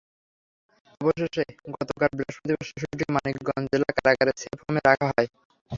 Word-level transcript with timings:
অবশেষে 1.01 1.43
গতকাল 1.75 2.09
বৃহস্পতিবার 2.13 2.67
শিশুটিকে 2.69 3.05
মানিকগঞ্জ 3.15 3.65
জেলা 3.71 3.89
কারাগারের 3.97 4.37
সেফ 4.41 4.57
হোমে 4.61 4.81
রাখা 4.87 5.05
হয়। 5.09 5.27